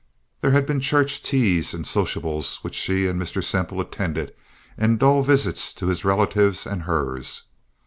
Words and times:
There 0.41 0.49
had 0.49 0.65
been 0.65 0.79
church 0.79 1.21
teas 1.21 1.75
and 1.75 1.85
sociables 1.85 2.55
which 2.63 2.73
she 2.73 3.05
and 3.05 3.21
Mr. 3.21 3.43
Semple 3.43 3.79
attended, 3.79 4.33
and 4.75 4.97
dull 4.97 5.21
visits 5.21 5.71
to 5.73 5.85
his 5.85 6.03
relatives 6.03 6.65
and 6.65 6.81
hers. 6.81 7.43